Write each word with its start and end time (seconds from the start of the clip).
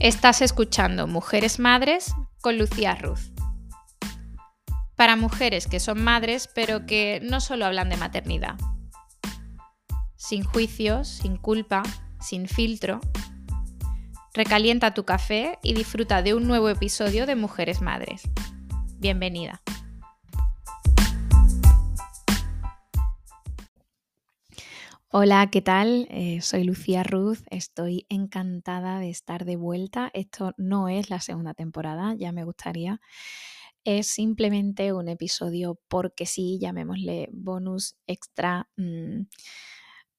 Estás 0.00 0.42
escuchando 0.42 1.08
Mujeres 1.08 1.58
Madres 1.58 2.14
con 2.40 2.56
Lucía 2.56 2.94
Ruz. 2.94 3.32
Para 4.94 5.16
mujeres 5.16 5.66
que 5.66 5.80
son 5.80 6.04
madres, 6.04 6.48
pero 6.54 6.86
que 6.86 7.18
no 7.24 7.40
solo 7.40 7.66
hablan 7.66 7.88
de 7.88 7.96
maternidad. 7.96 8.54
Sin 10.14 10.44
juicios, 10.44 11.08
sin 11.08 11.36
culpa, 11.36 11.82
sin 12.20 12.46
filtro. 12.46 13.00
Recalienta 14.34 14.94
tu 14.94 15.04
café 15.04 15.58
y 15.64 15.74
disfruta 15.74 16.22
de 16.22 16.34
un 16.34 16.46
nuevo 16.46 16.68
episodio 16.68 17.26
de 17.26 17.34
Mujeres 17.34 17.80
Madres. 17.80 18.22
Bienvenida. 18.98 19.60
Hola, 25.10 25.48
¿qué 25.50 25.62
tal? 25.62 26.06
Eh, 26.10 26.40
soy 26.42 26.64
Lucía 26.64 27.02
Ruz, 27.02 27.42
estoy 27.50 28.04
encantada 28.10 28.98
de 29.00 29.08
estar 29.10 29.44
de 29.46 29.56
vuelta. 29.56 30.10
Esto 30.12 30.52
no 30.58 30.88
es 30.88 31.08
la 31.08 31.20
segunda 31.20 31.54
temporada, 31.54 32.14
ya 32.14 32.30
me 32.32 32.44
gustaría. 32.44 33.00
Es 33.84 34.08
simplemente 34.08 34.92
un 34.92 35.08
episodio 35.08 35.78
porque 35.88 36.26
sí, 36.26 36.58
llamémosle 36.60 37.28
bonus 37.32 37.96
extra, 38.06 38.68
mm, 38.76 39.22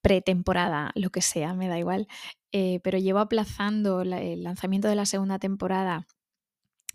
pretemporada, 0.02 0.92
lo 0.96 1.10
que 1.12 1.22
sea, 1.22 1.54
me 1.54 1.68
da 1.68 1.78
igual. 1.80 2.08
Eh, 2.52 2.80
pero 2.84 2.98
llevo 2.98 3.20
aplazando 3.20 4.02
el 4.02 4.44
lanzamiento 4.44 4.88
de 4.88 4.96
la 4.96 5.06
segunda 5.06 5.40
temporada 5.40 6.08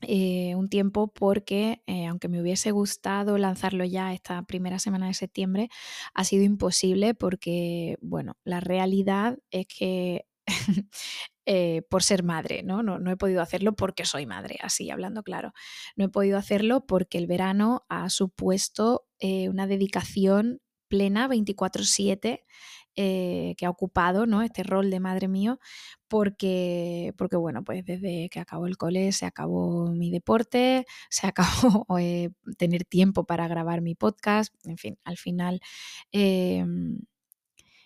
eh, 0.09 0.55
un 0.57 0.69
tiempo 0.69 1.09
porque, 1.13 1.83
eh, 1.87 2.07
aunque 2.07 2.29
me 2.29 2.41
hubiese 2.41 2.71
gustado 2.71 3.39
lanzarlo 3.39 3.85
ya 3.85 4.13
esta 4.13 4.43
primera 4.45 4.79
semana 4.79 5.07
de 5.09 5.15
septiembre, 5.15 5.69
ha 6.15 6.25
sido 6.25 6.45
imposible 6.45 7.15
porque, 7.15 7.97
bueno, 8.01 8.37
la 8.45 8.61
realidad 8.61 9.39
es 9.51 9.67
que 9.67 10.27
eh, 11.47 11.83
por 11.91 12.03
ser 12.03 12.23
madre, 12.23 12.63
¿no? 12.63 12.83
¿no? 12.83 12.99
¿no? 12.99 13.11
he 13.11 13.17
podido 13.17 13.43
hacerlo 13.43 13.75
porque 13.75 14.05
soy 14.05 14.27
madre, 14.27 14.59
así 14.63 14.91
hablando 14.91 15.23
claro. 15.23 15.53
No 15.97 16.05
he 16.05 16.09
podido 16.09 16.39
hacerlo 16.39 16.87
porque 16.87 17.19
el 17.19 17.27
verano 17.27 17.85
ha 17.89 18.09
supuesto 18.11 19.07
una 19.49 19.67
dedicación 19.67 20.61
plena 20.89 21.29
24/7 21.29 22.45
eh, 22.97 23.55
que 23.57 23.67
ha 23.67 23.71
ocupado 23.71 24.27
¿no? 24.27 24.43
este 24.43 24.63
rol 24.63 24.91
de 24.91 25.01
madre 25.01 25.29
mío, 25.29 25.59
porque, 26.09 27.13
porque 27.17 27.37
bueno, 27.37 27.65
pues 27.65 27.85
desde 27.85 28.29
que 28.31 28.41
acabó 28.41 28.67
el 28.67 28.77
cole 28.77 29.11
se 29.13 29.27
acabó 29.27 29.91
mi 29.91 30.11
deporte, 30.11 30.87
se 31.11 31.27
acabó 31.27 31.87
eh, 31.99 32.31
tener 32.59 32.85
tiempo 32.85 33.25
para 33.25 33.49
grabar 33.49 33.81
mi 33.81 33.95
podcast, 33.95 34.55
en 34.65 34.77
fin, 34.79 34.99
al 35.05 35.17
final 35.17 35.61
em, 36.13 37.01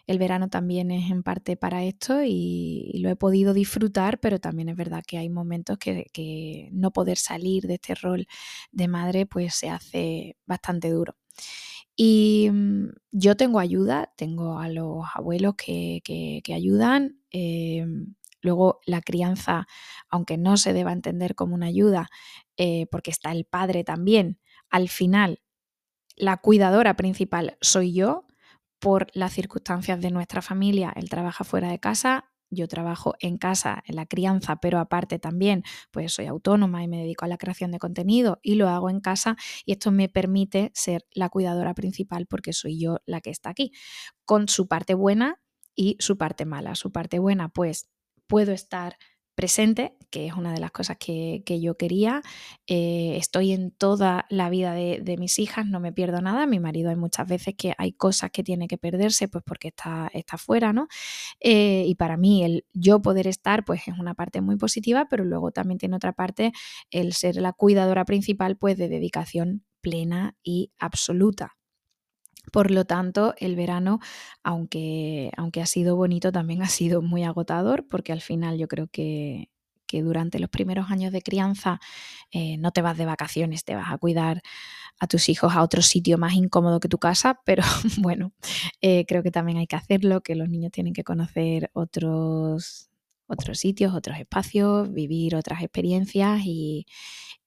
el 0.06 0.18
verano 0.18 0.48
también 0.48 0.90
es 0.90 1.10
en 1.10 1.22
parte 1.22 1.56
para 1.56 1.84
esto 1.84 2.22
y, 2.24 2.98
lo 3.00 3.10
he 3.10 3.16
podido 3.16 3.54
disfrutar, 3.54 4.20
pero 4.20 4.40
también 4.40 4.68
es 4.70 4.76
verdad 4.76 5.04
que 5.06 5.18
hay 5.18 5.28
momentos 5.30 5.78
que, 5.78 6.06
que 6.12 6.68
no 6.72 6.92
poder 6.92 7.18
salir 7.18 7.66
de 7.66 7.74
este 7.74 7.94
rol 7.94 8.26
de 8.72 8.88
madre 8.88 9.26
pues 9.26 9.54
se 9.54 9.70
hace 9.70 10.36
bastante 10.46 10.90
duro. 10.90 11.14
Y 12.00 12.48
mm, 12.52 12.90
yo 13.10 13.36
tengo 13.36 13.58
ayuda, 13.58 14.12
tengo 14.16 14.60
a 14.60 14.68
los 14.68 15.04
abuelos 15.14 15.56
que, 15.56 16.00
ayudan. 16.54 17.20
Em, 17.30 18.14
luego 18.40 18.78
la 18.86 19.02
crianza, 19.02 19.66
aunque 20.08 20.38
no 20.38 20.56
se 20.56 20.72
deba 20.72 20.92
entender 20.92 21.34
como 21.34 21.56
una 21.56 21.66
ayuda, 21.66 22.08
eh, 22.56 22.86
porque 22.92 23.10
está 23.10 23.32
el 23.32 23.44
padre 23.44 23.82
también, 23.82 24.38
al 24.70 24.88
final 24.88 25.40
la 26.16 26.36
cuidadora 26.36 26.94
principal 26.94 27.58
soy 27.60 27.92
yo 27.92 28.26
por 28.78 29.08
las 29.12 29.32
circunstancias 29.32 30.00
de 30.00 30.12
nuestra 30.12 30.40
familia. 30.40 30.92
Él 30.94 31.10
trabaja 31.10 31.42
fuera 31.42 31.68
de 31.70 31.80
casa, 31.80 32.30
yo 32.50 32.68
trabajo 32.68 33.14
en 33.20 33.38
casa, 33.38 33.82
en 33.86 33.96
la 33.96 34.06
crianza, 34.06 34.56
pero 34.56 34.78
aparte 34.78 35.18
también, 35.18 35.62
pues 35.90 36.12
soy 36.12 36.26
autónoma 36.26 36.82
y 36.82 36.88
me 36.88 36.98
dedico 36.98 37.24
a 37.24 37.28
la 37.28 37.38
creación 37.38 37.70
de 37.70 37.78
contenido 37.78 38.38
y 38.42 38.54
lo 38.54 38.68
hago 38.68 38.90
en 38.90 39.00
casa 39.00 39.36
y 39.64 39.72
esto 39.72 39.90
me 39.90 40.08
permite 40.08 40.70
ser 40.74 41.06
la 41.12 41.28
cuidadora 41.28 41.74
principal 41.74 42.26
porque 42.26 42.52
soy 42.52 42.78
yo 42.80 42.98
la 43.06 43.20
que 43.20 43.30
está 43.30 43.50
aquí, 43.50 43.72
con 44.24 44.48
su 44.48 44.68
parte 44.68 44.94
buena 44.94 45.40
y 45.74 45.96
su 46.00 46.18
parte 46.18 46.44
mala. 46.44 46.74
Su 46.74 46.90
parte 46.92 47.18
buena, 47.18 47.48
pues 47.48 47.88
puedo 48.26 48.52
estar 48.52 48.96
presente, 49.38 49.94
que 50.10 50.26
es 50.26 50.34
una 50.34 50.52
de 50.52 50.58
las 50.58 50.72
cosas 50.72 50.96
que, 50.98 51.44
yo 51.62 51.76
quería. 51.76 52.22
Eh, 52.66 53.14
estoy 53.18 53.52
en 53.52 53.70
toda 53.70 54.26
la 54.30 54.50
vida 54.50 54.72
de, 54.72 55.16
mis 55.16 55.38
hijas, 55.38 55.64
no 55.64 55.78
me 55.78 55.92
pierdo 55.92 56.20
nada. 56.20 56.44
Mi 56.44 56.58
marido 56.58 56.90
hay 56.90 56.96
muchas 56.96 57.28
veces 57.28 57.54
que 57.56 57.72
hay 57.78 57.92
cosas 57.92 58.32
que 58.32 58.42
tiene 58.42 58.66
que 58.66 58.78
perderse, 58.78 59.28
pues 59.28 59.44
porque 59.46 59.68
está, 59.68 60.10
está 60.12 60.38
fuera, 60.38 60.72
¿no? 60.72 60.88
Eh, 61.38 61.84
y 61.86 61.94
para 61.94 62.16
mí 62.16 62.42
el 62.42 62.66
yo 62.72 63.00
poder 63.00 63.28
estar, 63.28 63.64
pues 63.64 63.86
es 63.86 63.96
una 63.96 64.14
parte 64.14 64.40
muy 64.40 64.56
positiva, 64.56 65.06
pero 65.08 65.24
luego 65.24 65.52
también 65.52 65.78
tiene 65.78 65.94
otra 65.94 66.12
parte 66.14 66.50
el 66.90 67.12
ser 67.12 67.36
la 67.36 67.52
cuidadora 67.52 68.04
principal, 68.04 68.56
pues 68.56 68.76
de 68.76 68.88
dedicación 68.88 69.62
plena 69.80 70.34
y 70.42 70.72
absoluta. 70.80 71.57
Por 72.52 72.70
lo 72.70 72.84
tanto, 72.84 73.34
el 73.38 73.56
verano, 73.56 74.00
aunque, 74.42 75.30
aunque 75.36 75.60
ha 75.62 75.66
sido 75.66 75.96
bonito, 75.96 76.32
también 76.32 76.62
ha 76.62 76.68
sido 76.68 77.02
muy 77.02 77.24
agotador 77.24 77.86
porque 77.88 78.12
al 78.12 78.20
final 78.20 78.58
yo 78.58 78.68
creo 78.68 78.88
que, 78.88 79.50
durante 79.90 80.38
los 80.38 80.50
primeros 80.50 80.90
años 80.90 81.12
de 81.12 81.22
crianza 81.22 81.80
eh, 82.30 82.58
no 82.58 82.72
te 82.72 82.82
vas 82.82 82.98
de 82.98 83.06
vacaciones, 83.06 83.64
te 83.64 83.74
vas 83.74 83.90
a 83.90 83.96
cuidar 83.98 84.42
a 85.00 85.06
tus 85.06 85.28
hijos 85.30 85.54
a 85.54 85.62
otro 85.62 85.82
sitio 85.82 86.18
más 86.18 86.34
incómodo 86.34 86.80
que 86.80 86.88
tu 86.88 86.98
casa, 86.98 87.40
pero 87.44 87.62
bueno, 87.98 88.32
eh, 88.82 89.04
creo 89.06 89.22
que 89.22 89.30
también 89.30 89.58
hay 89.58 89.66
que 89.66 89.76
hacerlo, 89.76 90.22
que 90.22 90.34
los 90.36 90.48
niños 90.50 90.72
tienen 90.72 90.94
que 90.94 91.04
conocer 91.04 91.70
otros, 91.74 92.90
otros 93.28 93.58
sitios, 93.58 93.94
otros 93.94 94.18
espacios, 94.18 94.92
vivir 94.92 95.36
otras 95.36 95.62
experiencias 95.62 96.40
y, 96.44 96.86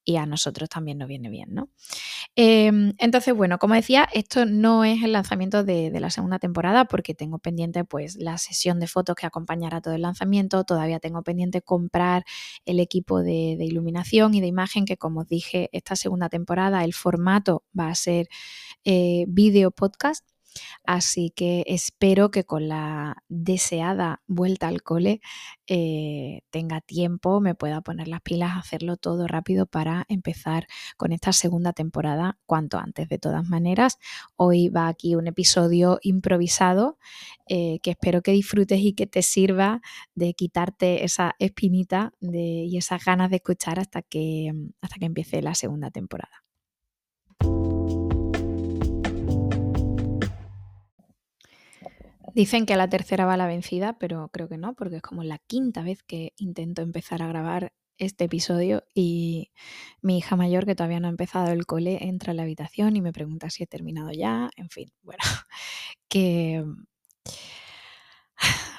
y 0.04 0.18
a 0.18 0.26
nosotros 0.26 0.70
también 0.70 0.98
nos 0.98 1.08
viene 1.08 1.30
bien, 1.30 1.54
¿no? 1.54 1.70
Em, 2.36 2.94
entonces, 2.98 3.36
bueno, 3.36 3.60
como 3.60 3.76
decía, 3.76 4.08
esto 4.14 4.46
no 4.46 4.84
es 4.84 5.04
el 5.04 5.12
lanzamiento 5.12 5.64
de, 5.64 5.92
la 6.00 6.10
segunda 6.10 6.40
temporada 6.40 6.86
porque 6.86 7.14
tengo 7.14 7.38
pendiente 7.38 7.84
pues 7.84 8.16
la 8.16 8.38
sesión 8.38 8.80
de 8.80 8.88
fotos 8.88 9.16
que 9.16 9.28
acompañará 9.28 9.82
todo 9.82 9.94
el 9.94 10.02
lanzamiento, 10.02 10.64
todavía 10.64 11.00
tengo 11.00 11.22
pendiente 11.22 11.62
comprar 11.62 12.24
el 12.66 12.80
equipo 12.80 13.22
de, 13.22 13.58
iluminación 13.60 14.34
y 14.34 14.42
de 14.42 14.48
imagen 14.48 14.86
que 14.86 14.98
como 14.98 15.22
os 15.22 15.28
dije, 15.28 15.70
esta 15.72 15.96
segunda 15.96 16.30
temporada 16.30 16.84
el 16.84 16.94
formato 16.94 17.64
va 17.78 17.90
a 17.90 17.96
ser 17.96 18.28
eh, 18.84 19.26
video 19.28 19.72
podcast 19.72 20.26
Así 20.84 21.32
que 21.36 21.64
espero 21.68 22.32
que 22.32 22.44
con 22.44 22.68
la 22.68 23.24
deseada 23.30 24.22
vuelta 24.28 24.68
al 24.68 24.84
cole 24.84 25.22
eh, 25.68 26.42
tenga 26.50 26.82
tiempo, 26.82 27.40
me 27.40 27.56
pueda 27.56 27.82
poner 27.82 28.08
las 28.08 28.22
pilas, 28.22 28.58
hacerlo 28.58 28.98
todo 28.98 29.28
rápido 29.28 29.66
para 29.66 30.06
empezar 30.10 30.68
con 30.98 31.12
esta 31.12 31.34
segunda 31.34 31.74
temporada 31.74 32.38
cuanto 32.46 32.78
antes. 32.78 33.08
De 33.08 33.20
todas 33.20 33.48
maneras, 33.48 33.98
hoy 34.36 34.70
va 34.70 34.88
aquí 34.88 35.16
un 35.16 35.28
episodio 35.28 36.00
improvisado 36.02 36.98
eh, 37.48 37.80
que 37.82 37.92
espero 37.92 38.22
que 38.22 38.32
disfrutes 38.32 38.80
y 38.80 38.94
que 38.94 39.08
te 39.08 39.22
sirva 39.22 39.82
de 40.16 40.34
quitarte 40.34 41.04
esa 41.04 41.36
espinita 41.40 42.14
y 42.22 42.78
esas 42.78 43.04
ganas 43.04 43.30
de 43.30 43.38
escuchar 43.38 43.80
hasta 43.80 44.02
que, 44.02 44.52
hasta 44.82 44.96
que 44.98 45.06
empiece 45.06 45.42
la 45.42 45.56
segunda 45.56 45.92
temporada. 45.92 46.41
Dicen 52.34 52.66
que 52.66 52.74
a 52.74 52.78
la 52.78 52.90
tercera 52.90 53.26
va 53.26 53.38
la 53.38 53.48
vencida, 53.48 53.98
pero 54.00 54.30
creo 54.30 54.48
que 54.48 54.58
no, 54.58 54.74
porque 54.74 54.98
es 54.98 55.02
como 55.02 55.24
la 55.24 55.40
quinta 55.40 55.84
vez 55.84 56.04
que 56.04 56.34
intento 56.38 56.82
empezar 56.82 57.22
a 57.22 57.28
grabar 57.28 57.74
este 57.98 58.26
episodio 58.26 58.84
y 58.96 59.52
mi 60.02 60.18
hija 60.18 60.36
mayor, 60.36 60.66
que 60.66 60.76
todavía 60.76 61.00
no 61.00 61.08
ha 61.08 61.12
empezado 61.12 61.52
el 61.52 61.66
cole, 61.66 62.00
entra 62.02 62.32
a 62.32 62.34
la 62.34 62.44
habitación 62.44 62.96
y 62.96 63.02
me 63.02 63.14
pregunta 63.14 63.50
si 63.50 63.64
he 63.64 63.68
terminado 63.68 64.12
ya. 64.12 64.50
En 64.56 64.70
fin, 64.70 64.92
bueno, 65.04 65.24
que 66.08 66.64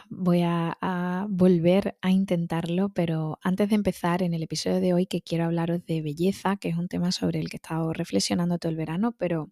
voy 0.08 0.43
a, 0.43 0.76
a, 0.81 1.26
volver 1.28 1.96
a 2.02 2.10
intentarlo, 2.10 2.88
pero 2.90 3.38
antes 3.43 3.69
de 3.69 3.76
empezar 3.76 4.22
en 4.22 4.34
el 4.34 4.43
episodio 4.43 4.81
de 4.81 4.93
hoy 4.94 5.06
que 5.06 5.22
quiero 5.22 5.44
hablaros 5.44 5.84
de 5.87 6.02
belleza, 6.02 6.56
que 6.56 6.69
es 6.69 6.76
un 6.76 6.88
tema 6.88 7.12
sobre 7.12 7.40
el 7.40 7.48
que 7.48 7.56
he 7.56 7.58
estado 7.62 7.93
reflexionando 7.93 8.58
todo 8.58 8.70
el 8.70 8.76
verano, 8.76 9.12
pero 9.12 9.50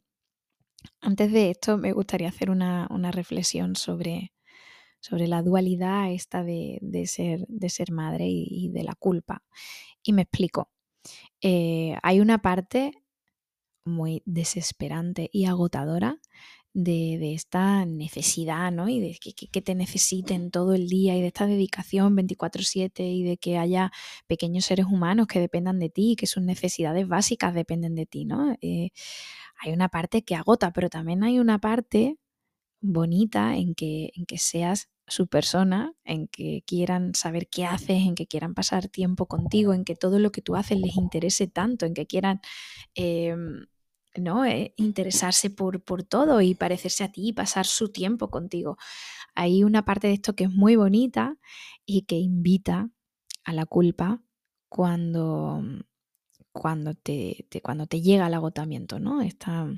antes 1.00 1.32
de 1.32 1.50
esto, 1.50 1.78
me 1.78 1.92
gustaría 1.92 2.28
hacer 2.28 2.50
una, 2.50 2.86
reflexión 3.12 3.76
sobre, 3.76 4.32
la 5.10 5.42
dualidad 5.42 6.12
esta 6.12 6.44
de, 6.44 6.80
ser, 7.06 7.46
de 7.48 7.68
ser, 7.68 7.92
madre 7.92 8.26
y, 8.28 8.68
de 8.70 8.84
la 8.84 8.94
culpa. 8.94 9.42
Y 10.02 10.12
me 10.12 10.22
explico. 10.22 10.70
Eh, 11.40 11.96
hay 12.02 12.20
una 12.20 12.42
parte 12.42 12.92
muy 13.84 14.22
desesperante 14.26 15.30
y 15.32 15.46
agotadora 15.46 16.20
de, 16.72 17.34
esta 17.34 17.84
necesidad, 17.84 18.70
¿no? 18.72 18.88
Y 18.88 19.00
de 19.00 19.18
que, 19.20 19.32
que, 19.34 19.62
te 19.62 19.74
necesiten 19.74 20.50
todo 20.50 20.74
el 20.74 20.88
día 20.88 21.16
y 21.16 21.20
de 21.20 21.28
esta 21.28 21.46
dedicación 21.46 22.14
24/7 22.16 23.12
y 23.12 23.24
de 23.24 23.36
que 23.38 23.58
haya 23.58 23.90
pequeños 24.26 24.66
seres 24.66 24.86
humanos 24.86 25.26
que 25.26 25.40
dependan 25.40 25.78
de 25.78 25.90
ti 25.90 26.12
y 26.12 26.16
que 26.16 26.26
sus 26.26 26.42
necesidades 26.42 27.08
básicas 27.08 27.54
dependen 27.54 27.94
de 27.94 28.06
ti, 28.06 28.24
¿no? 28.24 28.56
Eh, 28.60 28.90
hay 29.60 29.72
una 29.72 29.88
parte 29.88 30.22
que 30.22 30.34
agota, 30.36 30.72
pero 30.72 30.88
también 30.88 31.24
hay 31.24 31.38
una 31.38 31.58
parte 31.58 32.18
bonita 32.80 33.56
en 33.56 33.74
que, 33.74 34.10
en 34.16 34.26
que 34.26 34.38
seas 34.38 34.88
su 35.06 35.26
persona, 35.28 35.92
en 36.04 36.28
que 36.28 36.62
quieran 36.66 37.14
saber 37.14 37.48
qué 37.48 37.66
haces, 37.66 38.06
en 38.06 38.14
que 38.14 38.26
quieran 38.26 38.54
pasar 38.54 38.88
tiempo 38.88 39.26
contigo, 39.26 39.74
en 39.74 39.84
que 39.84 39.96
todo 39.96 40.18
lo 40.18 40.30
que 40.32 40.42
tú 40.42 40.56
haces 40.56 40.78
les 40.80 40.96
interese 40.96 41.48
tanto, 41.48 41.86
en 41.86 41.94
que 41.94 42.06
quieran 42.06 42.40
em, 42.94 43.66
¿no? 44.16 44.44
Eh, 44.44 44.74
interesarse 44.76 45.50
por, 45.50 45.82
por, 45.82 46.02
todo 46.02 46.40
y 46.40 46.54
parecerse 46.54 47.04
a 47.04 47.12
ti 47.12 47.28
y 47.28 47.32
pasar 47.32 47.66
su 47.66 47.90
tiempo 47.90 48.30
contigo. 48.30 48.76
Hay 49.34 49.64
una 49.64 49.84
parte 49.84 50.08
de 50.08 50.14
esto 50.14 50.34
que 50.34 50.44
es 50.44 50.50
muy 50.50 50.76
bonita 50.76 51.36
y 51.86 52.02
que 52.02 52.16
invita 52.16 52.90
a 53.44 53.52
la 53.52 53.66
culpa 53.66 54.22
cuando, 54.68 55.62
cuando, 56.52 56.94
te, 56.94 57.46
cuando 57.62 57.86
te 57.86 58.00
llega 58.00 58.26
el 58.26 58.34
agotamiento, 58.34 58.98
¿no? 58.98 59.22
Esta, 59.22 59.68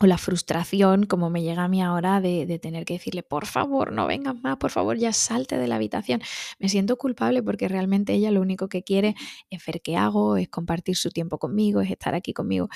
o 0.00 0.06
la 0.06 0.18
frustración, 0.18 1.06
como 1.06 1.28
me 1.28 1.42
llega 1.42 1.64
a 1.64 1.68
mí 1.68 1.82
ahora, 1.82 2.20
de, 2.20 2.58
tener 2.60 2.84
que 2.84 2.94
decirle, 2.94 3.22
por 3.22 3.46
favor, 3.46 3.92
no 3.92 4.06
vengas 4.06 4.34
más, 4.40 4.56
por 4.56 4.70
favor, 4.70 4.96
ya 4.96 5.12
salte 5.12 5.58
de 5.58 5.66
la 5.66 5.76
habitación. 5.76 6.20
Me 6.58 6.68
siento 6.68 6.96
culpable 6.96 7.42
porque 7.42 7.68
realmente 7.68 8.12
ella 8.12 8.30
lo 8.30 8.40
único 8.40 8.68
que 8.68 8.82
quiere 8.82 9.16
es 9.50 9.64
ver 9.66 9.80
qué 9.82 9.96
hago, 9.96 10.36
es 10.36 10.48
compartir 10.48 10.96
su 10.96 11.10
tiempo 11.10 11.38
conmigo, 11.38 11.80
es 11.80 11.90
estar 11.90 12.14
aquí 12.14 12.32
conmigo. 12.32 12.68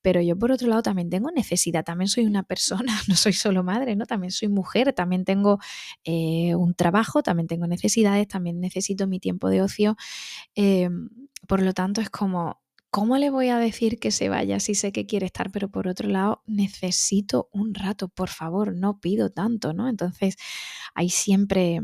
Pero 0.00 0.20
yo, 0.22 0.38
por 0.38 0.52
otro 0.52 0.68
lado, 0.68 0.82
también 0.82 1.10
tengo 1.10 1.30
necesidad, 1.30 1.84
también 1.84 2.08
soy 2.08 2.24
una 2.24 2.42
persona, 2.44 2.92
no 3.08 3.16
soy 3.16 3.34
solo 3.34 3.62
madre, 3.62 3.94
¿no? 3.96 4.06
También 4.06 4.30
soy 4.30 4.48
mujer, 4.48 4.92
también 4.94 5.24
tengo 5.24 5.58
eh, 6.04 6.54
un 6.54 6.74
trabajo, 6.74 7.22
también 7.22 7.46
tengo 7.46 7.66
necesidades, 7.66 8.26
también 8.26 8.60
necesito 8.60 9.06
mi 9.06 9.20
tiempo 9.20 9.50
de 9.50 9.62
ocio. 9.62 9.96
Em, 10.54 11.10
por 11.46 11.62
lo 11.62 11.74
tanto, 11.74 12.00
es 12.00 12.10
como 12.10 12.60
¿cómo 12.90 13.18
le 13.18 13.30
voy 13.30 13.48
a 13.48 13.58
decir 13.58 13.98
que 13.98 14.10
se 14.10 14.28
vaya 14.28 14.60
si 14.60 14.74
sé 14.74 14.92
que 14.92 15.06
quiere 15.06 15.26
estar? 15.26 15.50
Pero 15.52 15.70
por 15.70 15.88
otro 15.88 16.08
lado, 16.08 16.42
necesito 16.46 17.48
un 17.52 17.74
rato, 17.74 18.08
por 18.08 18.28
favor, 18.28 18.74
no 18.74 19.00
pido 19.00 19.30
tanto, 19.30 19.72
¿no? 19.72 19.88
Entonces, 19.88 20.36
hay 20.94 21.08
siempre, 21.10 21.80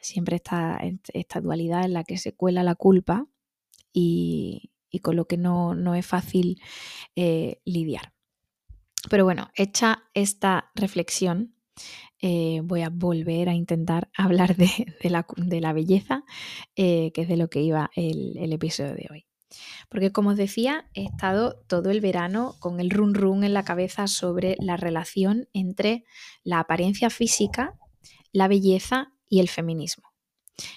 siempre 0.00 0.36
esta, 0.36 1.40
dualidad 1.40 1.84
en 1.84 1.94
la 1.94 2.04
que 2.04 2.18
se 2.18 2.34
cuela 2.34 2.62
la 2.62 2.74
culpa 2.74 3.26
y, 3.92 4.70
con 5.02 5.16
lo 5.16 5.26
que 5.26 5.38
no, 5.38 5.74
no 5.74 5.94
es 5.94 6.06
fácil 6.06 6.60
eh, 7.16 7.60
lidiar. 7.64 8.12
Pero 9.10 9.24
bueno, 9.24 9.50
hecha 9.56 10.04
esta 10.14 10.70
reflexión, 10.74 11.56
eh, 12.20 12.60
voy 12.62 12.82
a 12.82 12.90
volver 12.90 13.48
a 13.48 13.54
intentar 13.54 14.10
hablar 14.16 14.56
de, 14.56 14.70
la, 15.10 15.72
belleza, 15.72 16.24
eh, 16.76 17.10
que 17.14 17.22
es 17.22 17.28
de 17.28 17.36
lo 17.36 17.48
que 17.48 17.62
iba 17.62 17.90
el 17.96 18.52
episodio 18.52 18.94
de 18.94 19.08
hoy. 19.10 19.31
Porque 19.88 20.12
como 20.12 20.30
os 20.30 20.36
decía, 20.36 20.88
he 20.94 21.04
estado 21.04 21.60
todo 21.66 21.90
el 21.90 22.00
verano 22.00 22.56
con 22.60 22.80
el 22.80 22.90
run 22.90 23.14
run 23.14 23.44
en 23.44 23.54
la 23.54 23.64
cabeza 23.64 24.06
sobre 24.06 24.56
la 24.60 24.76
relación 24.76 25.48
entre 25.52 26.04
la 26.42 26.60
apariencia 26.60 27.10
física, 27.10 27.78
la 28.32 28.48
belleza 28.48 29.12
y 29.28 29.40
el 29.40 29.48
feminismo. 29.48 30.12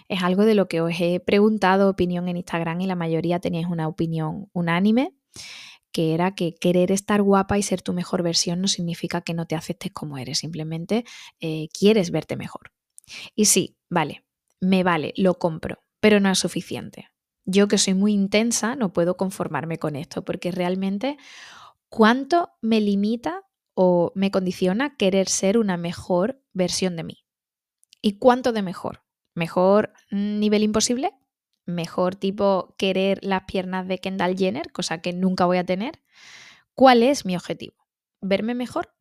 Es 0.07 0.23
algo 0.23 0.45
de 0.45 0.55
lo 0.55 0.67
que 0.67 0.81
os 0.81 0.93
he 0.99 1.19
preguntado 1.19 1.89
opinión 1.89 2.27
en 2.29 2.37
Instagram 2.37 2.81
y 2.81 2.87
la 2.87 2.95
mayoría 2.95 3.39
teníais 3.39 3.67
una 3.67 3.87
opinión 3.87 4.49
unánime, 4.53 5.13
que 5.91 6.13
era 6.13 6.35
que 6.35 6.55
querer 6.55 6.91
estar 6.91 7.21
guapa 7.21 7.57
y 7.57 7.63
ser 7.63 7.81
tu 7.81 7.93
mejor 7.93 8.23
versión 8.23 8.61
no 8.61 8.67
significa 8.67 9.21
que 9.21 9.33
no 9.33 9.45
te 9.45 9.55
aceptes 9.55 9.91
como 9.91 10.17
eres, 10.17 10.39
simplemente 10.39 11.05
eh, 11.39 11.69
quieres 11.77 12.11
verte 12.11 12.35
mejor. 12.35 12.71
Y 13.35 13.45
sí, 13.45 13.77
vale, 13.89 14.25
me 14.59 14.83
vale, 14.83 15.13
lo 15.15 15.35
compro, 15.35 15.79
pero 15.99 16.19
no 16.19 16.29
es 16.29 16.39
suficiente. 16.39 17.09
Yo 17.45 17.67
que 17.67 17.77
soy 17.77 17.93
muy 17.93 18.13
intensa 18.13 18.75
no 18.75 18.91
puedo 18.91 19.17
conformarme 19.17 19.77
con 19.77 19.95
esto 19.95 20.25
porque 20.25 20.51
realmente 20.51 21.17
cuánto 21.89 22.49
me 22.61 22.81
limita 22.81 23.43
o 23.75 24.11
me 24.15 24.31
condiciona 24.31 24.95
querer 24.97 25.29
ser 25.29 25.57
una 25.57 25.77
mejor 25.77 26.41
versión 26.53 26.95
de 26.95 27.03
mí. 27.03 27.25
¿Y 28.01 28.17
cuánto 28.17 28.51
de 28.51 28.61
mejor? 28.61 29.03
¿Mejor 29.35 29.93
nivel 30.11 30.63
imposible? 30.63 31.11
¿Mejor 31.65 32.15
tipo 32.15 32.75
querer 32.77 33.19
las 33.23 33.43
piernas 33.43 33.87
de 33.87 33.97
Kendall 33.99 34.37
Jenner, 34.37 34.71
cosa 34.71 35.01
que 35.01 35.13
nunca 35.13 35.45
voy 35.45 35.57
a 35.57 35.65
tener? 35.65 36.01
¿Cuál 36.73 37.03
es 37.03 37.25
mi 37.25 37.35
objetivo? 37.35 37.75
¿Verme 38.21 38.53
mejor? 38.53 38.95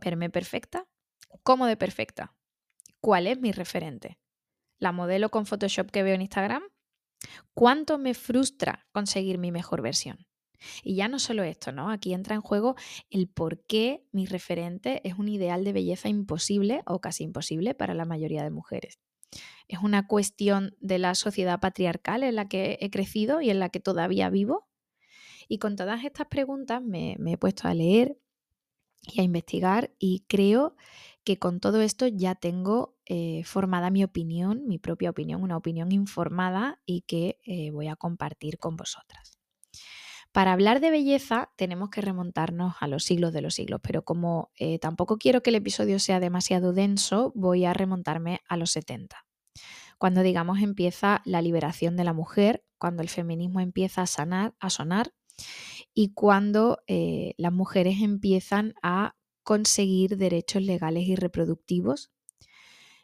¿Verme 0.00 0.30
perfecta? 0.30 0.86
¿Cómo 1.42 1.66
de 1.66 1.76
perfecta? 1.76 2.34
¿Cuál 3.00 3.26
es 3.26 3.40
mi 3.40 3.52
referente? 3.52 4.18
¿La 4.78 4.92
modelo 4.92 5.30
con 5.30 5.46
Photoshop 5.46 5.90
que 5.90 6.02
veo 6.02 6.14
en 6.14 6.22
Instagram? 6.22 6.62
¿Cuánto 7.54 7.98
me 7.98 8.14
frustra 8.14 8.86
conseguir 8.92 9.38
mi 9.38 9.52
mejor 9.52 9.82
versión? 9.82 10.26
Y 10.82 10.96
ya 10.96 11.08
no 11.08 11.18
solo 11.18 11.42
esto, 11.42 11.72
¿no? 11.72 11.90
Aquí 11.90 12.14
entra 12.14 12.34
en 12.34 12.40
juego 12.40 12.74
el 13.10 13.28
por 13.28 13.64
qué 13.66 14.06
mi 14.12 14.26
referente 14.26 15.00
es 15.06 15.14
un 15.18 15.28
ideal 15.28 15.64
de 15.64 15.72
belleza 15.72 16.08
imposible 16.08 16.82
o 16.86 17.00
casi 17.00 17.24
imposible 17.24 17.74
para 17.74 17.94
la 17.94 18.04
mayoría 18.04 18.42
de 18.42 18.50
mujeres. 18.50 18.98
¿Es 19.68 19.78
una 19.80 20.06
cuestión 20.06 20.76
de 20.80 20.98
la 20.98 21.14
sociedad 21.14 21.60
patriarcal 21.60 22.22
en 22.22 22.36
la 22.36 22.48
que 22.48 22.78
he 22.80 22.90
crecido 22.90 23.40
y 23.40 23.50
en 23.50 23.58
la 23.58 23.68
que 23.68 23.80
todavía 23.80 24.30
vivo? 24.30 24.68
Y 25.48 25.58
con 25.58 25.76
todas 25.76 26.04
estas 26.04 26.28
preguntas 26.28 26.82
me, 26.82 27.16
me 27.18 27.32
he 27.32 27.38
puesto 27.38 27.68
a 27.68 27.74
leer 27.74 28.18
y 29.02 29.20
a 29.20 29.24
investigar 29.24 29.92
y 29.98 30.24
creo 30.28 30.76
que 31.24 31.38
con 31.38 31.58
todo 31.58 31.80
esto 31.80 32.06
ya 32.06 32.34
tengo 32.34 32.96
eh, 33.06 33.42
formada 33.44 33.90
mi 33.90 34.04
opinión, 34.04 34.66
mi 34.66 34.78
propia 34.78 35.10
opinión, 35.10 35.42
una 35.42 35.56
opinión 35.56 35.90
informada 35.90 36.80
y 36.84 37.02
que 37.02 37.40
eh, 37.44 37.70
voy 37.70 37.88
a 37.88 37.96
compartir 37.96 38.58
con 38.58 38.76
vosotras. 38.76 39.38
Para 40.32 40.52
hablar 40.52 40.80
de 40.80 40.90
belleza 40.90 41.50
tenemos 41.56 41.90
que 41.90 42.02
remontarnos 42.02 42.74
a 42.80 42.88
los 42.88 43.04
siglos 43.04 43.32
de 43.32 43.40
los 43.40 43.54
siglos, 43.54 43.80
pero 43.82 44.04
como 44.04 44.50
eh, 44.58 44.78
tampoco 44.78 45.16
quiero 45.16 45.42
que 45.42 45.50
el 45.50 45.56
episodio 45.56 45.98
sea 45.98 46.20
demasiado 46.20 46.72
denso, 46.72 47.32
voy 47.34 47.64
a 47.64 47.72
remontarme 47.72 48.40
a 48.48 48.56
los 48.56 48.70
70. 48.72 49.24
Cuando 49.96 50.22
digamos 50.22 50.60
empieza 50.60 51.22
la 51.24 51.40
liberación 51.40 51.96
de 51.96 52.04
la 52.04 52.12
mujer, 52.12 52.64
cuando 52.78 53.02
el 53.02 53.08
feminismo 53.08 53.60
empieza 53.60 54.02
a 54.02 54.54
a 54.58 54.70
sonar 54.70 55.14
y 55.94 56.12
cuando 56.12 56.80
las 56.86 57.52
mujeres 57.52 58.02
empiezan 58.02 58.74
a 58.82 59.14
conseguir 59.44 60.16
derechos 60.16 60.62
legales 60.62 61.04
y 61.06 61.14
reproductivos. 61.14 62.10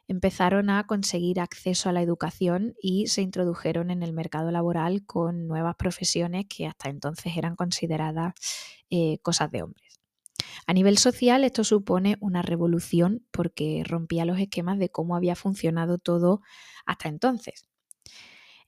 Empezaron 0.09 0.71
a 0.71 0.87
conseguir 0.89 1.39
acceso 1.39 1.89
a 1.89 1.93
la 1.93 2.03
educación 2.03 2.75
y 2.83 3.07
se 3.07 3.23
introdujeron 3.23 3.93
en 3.93 4.03
el 4.03 4.13
mercado 4.13 4.51
laboral 4.51 5.07
con 5.07 5.47
nuevas 5.47 5.77
profesiones 5.77 6.47
que 6.49 6.67
hasta 6.67 6.89
entonces 6.89 7.37
eran 7.37 7.55
consideradas 7.55 8.35
eh, 8.91 9.19
cosas 9.23 9.53
de 9.53 9.63
hombres. 9.63 10.01
A 10.67 10.73
nivel 10.73 10.99
social 10.99 11.45
esto 11.45 11.63
supone 11.63 12.17
una 12.21 12.43
revolución 12.43 13.25
porque 13.31 13.85
rompía 13.87 14.25
los 14.25 14.39
esquemas 14.41 14.79
de 14.79 14.89
cómo 14.89 15.15
había 15.15 15.37
funcionado 15.37 15.99
todo 15.99 16.41
hasta 16.87 17.09
entonces. 17.09 17.67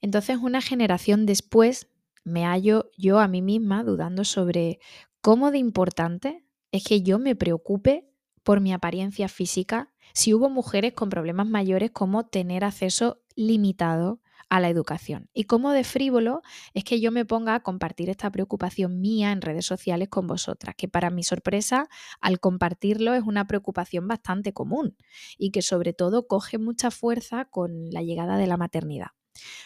Entonces 0.01 0.37
una 0.41 0.61
generación 0.61 1.25
después 1.25 1.87
me 2.23 2.45
hallo 2.45 2.91
yo 2.97 3.19
a 3.19 3.27
mí 3.27 3.41
misma 3.41 3.83
dudando 3.83 4.23
sobre 4.23 4.79
cómo 5.21 5.51
de 5.51 5.57
importante 5.57 6.42
es 6.73 6.83
que 6.83 7.03
yo 7.03 7.19
me 7.19 7.35
preocupe 7.35 8.09
por 8.41 8.59
mi 8.59 8.73
apariencia 8.73 9.29
física 9.29 9.93
si 10.13 10.33
hubo 10.33 10.49
mujeres 10.49 10.93
con 10.93 11.09
problemas 11.09 11.47
mayores 11.47 11.91
como 11.91 12.25
tener 12.25 12.63
acceso 12.65 13.21
limitado 13.35 14.19
a 14.49 14.59
la 14.59 14.69
educación. 14.69 15.29
Y 15.33 15.43
cómo 15.43 15.71
de 15.71 15.83
frívolo 15.83 16.41
es 16.73 16.83
que 16.83 16.99
yo 16.99 17.11
me 17.11 17.25
ponga 17.25 17.53
a 17.53 17.59
compartir 17.61 18.09
esta 18.09 18.31
preocupación 18.31 18.99
mía 19.01 19.31
en 19.31 19.41
redes 19.41 19.67
sociales 19.67 20.09
con 20.09 20.25
vosotras, 20.25 20.73
que 20.75 20.87
para 20.87 21.11
mi 21.11 21.23
sorpresa, 21.23 21.87
al 22.19 22.39
compartirlo 22.39 23.13
es 23.13 23.23
una 23.23 23.45
preocupación 23.45 24.07
bastante 24.07 24.51
común 24.51 24.97
y 25.37 25.51
que 25.51 25.61
sobre 25.61 25.93
todo 25.93 26.25
coge 26.25 26.57
mucha 26.57 26.89
fuerza 26.89 27.45
con 27.45 27.91
la 27.91 28.01
llegada 28.01 28.37
de 28.37 28.47
la 28.47 28.57
maternidad. 28.57 29.09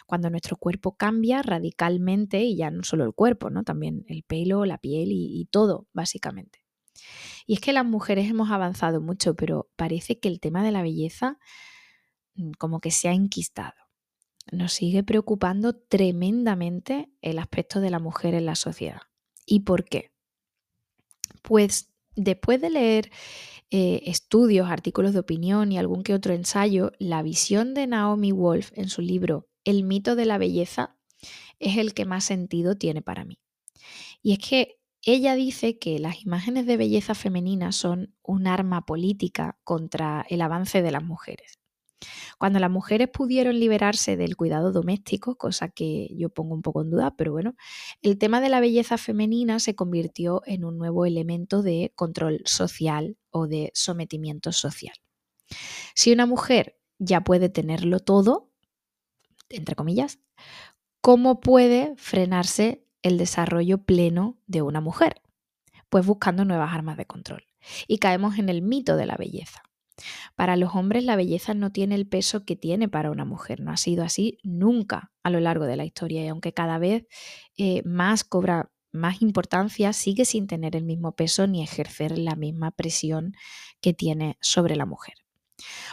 Cuando 0.06 0.28
nuestro 0.28 0.56
cuerpo 0.56 0.96
cambia 0.96 1.40
radicalmente, 1.40 2.42
y 2.42 2.56
ya 2.56 2.70
no 2.70 2.82
solo 2.82 3.04
el 3.04 3.14
cuerpo, 3.14 3.48
¿no? 3.48 3.64
también 3.64 4.04
el 4.08 4.24
pelo, 4.24 4.66
la 4.66 4.76
piel 4.76 5.08
y 5.10 5.48
todo, 5.50 5.86
básicamente. 5.94 6.67
Y 7.48 7.54
es 7.54 7.60
que 7.60 7.72
las 7.72 7.86
mujeres 7.86 8.28
hemos 8.28 8.50
avanzado 8.50 9.00
mucho, 9.00 9.34
pero 9.34 9.70
parece 9.74 10.20
que 10.20 10.28
el 10.28 10.38
tema 10.38 10.62
de 10.62 10.70
la 10.70 10.82
belleza 10.82 11.38
mm, 12.34 12.50
como 12.58 12.80
que 12.80 12.90
se 12.90 13.08
ha 13.08 13.14
enquistado. 13.14 13.72
Nos 14.52 14.74
sigue 14.74 15.02
preocupando 15.02 15.74
tremendamente 15.74 17.10
el 17.22 17.38
aspecto 17.38 17.80
de 17.80 17.88
la 17.88 18.00
mujer 18.00 18.34
en 18.34 18.44
la 18.44 18.54
sociedad. 18.54 19.00
¿Y 19.46 19.60
por 19.60 19.86
qué? 19.86 20.12
Pues 21.40 21.90
después 22.14 22.60
de 22.60 22.68
leer 22.68 23.10
eh, 23.70 24.02
estudios, 24.04 24.68
artículos 24.68 25.14
de 25.14 25.20
opinión 25.20 25.72
y 25.72 25.78
algún 25.78 26.02
que 26.02 26.12
otro 26.12 26.34
ensayo, 26.34 26.92
la 26.98 27.22
visión 27.22 27.72
de 27.72 27.86
Naomi 27.86 28.30
Wolf 28.30 28.72
en 28.74 28.90
su 28.90 29.00
libro 29.00 29.48
El 29.64 29.84
mito 29.84 30.16
de 30.16 30.26
la 30.26 30.36
belleza 30.36 30.98
es 31.60 31.78
el 31.78 31.94
que 31.94 32.04
más 32.04 32.24
sentido 32.24 32.76
tiene 32.76 33.00
para 33.00 33.24
mí. 33.24 33.40
Y 34.20 34.32
es 34.32 34.38
que 34.38 34.78
ella 35.04 35.34
dice 35.34 35.78
que 35.78 35.98
las 35.98 36.22
imágenes 36.22 36.66
de 36.66 36.76
belleza 36.76 37.14
femenina 37.14 37.72
son 37.72 38.14
un 38.22 38.46
arma 38.46 38.84
política 38.84 39.58
contra 39.64 40.26
el 40.28 40.42
avance 40.42 40.82
de 40.82 40.90
las 40.90 41.04
mujeres. 41.04 41.58
Cuando 42.38 42.60
las 42.60 42.70
mujeres 42.70 43.08
pudieron 43.08 43.58
liberarse 43.58 44.16
del 44.16 44.36
cuidado 44.36 44.70
doméstico, 44.70 45.36
cosa 45.36 45.68
que 45.68 46.08
yo 46.16 46.28
pongo 46.28 46.54
un 46.54 46.62
poco 46.62 46.82
en 46.82 46.90
duda, 46.90 47.16
pero 47.16 47.32
bueno, 47.32 47.54
el 48.02 48.18
tema 48.18 48.40
de 48.40 48.48
la 48.48 48.60
belleza 48.60 48.98
femenina 48.98 49.58
se 49.58 49.74
convirtió 49.74 50.42
en 50.46 50.64
un 50.64 50.78
nuevo 50.78 51.06
elemento 51.06 51.62
de 51.62 51.92
control 51.96 52.42
social 52.44 53.16
o 53.30 53.48
de 53.48 53.72
sometimiento 53.74 54.52
social. 54.52 54.94
Si 55.94 56.12
una 56.12 56.26
mujer 56.26 56.78
ya 56.98 57.22
puede 57.22 57.48
tenerlo 57.48 58.00
todo, 58.00 58.52
entre 59.48 59.74
comillas, 59.74 60.20
¿cómo 61.00 61.40
puede 61.40 61.94
frenarse 61.96 62.84
el 63.02 63.18
desarrollo 63.18 63.78
pleno 63.78 64.38
de 64.46 64.62
una 64.62 64.80
mujer? 64.80 65.22
Pues 65.88 66.06
buscando 66.06 66.44
nuevas 66.44 66.72
armas 66.72 66.96
de 66.96 67.06
control. 67.06 67.44
Y 67.86 67.98
caemos 67.98 68.38
en 68.38 68.48
el 68.48 68.62
mito 68.62 68.96
de 68.96 69.06
la 69.06 69.16
belleza. 69.16 69.62
Para 70.36 70.56
los 70.56 70.74
hombres 70.74 71.04
la 71.04 71.16
belleza 71.16 71.54
no 71.54 71.72
tiene 71.72 71.94
el 71.94 72.06
peso 72.06 72.44
que 72.44 72.56
tiene 72.56 72.88
para 72.88 73.10
una 73.10 73.24
mujer, 73.24 73.60
no 73.60 73.72
ha 73.72 73.76
sido 73.76 74.04
así 74.04 74.38
nunca 74.44 75.12
a 75.24 75.30
lo 75.30 75.40
largo 75.40 75.64
de 75.64 75.76
la 75.76 75.84
historia 75.84 76.24
y 76.24 76.28
aunque 76.28 76.52
cada 76.52 76.78
vez 76.78 77.06
eh, 77.56 77.82
más 77.84 78.22
cobra 78.22 78.70
más 78.90 79.22
importancia, 79.22 79.92
sigue 79.92 80.24
sin 80.24 80.46
tener 80.46 80.74
el 80.76 80.84
mismo 80.84 81.14
peso 81.14 81.46
ni 81.46 81.62
ejercer 81.62 82.18
la 82.18 82.36
misma 82.36 82.70
presión 82.70 83.34
que 83.80 83.92
tiene 83.92 84.38
sobre 84.40 84.76
la 84.76 84.86
mujer. 84.86 85.14